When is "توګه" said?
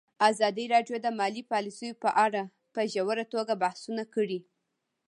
3.33-3.53